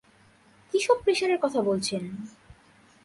[0.73, 2.03] কিসব প্রেশারের কথা বলছেন?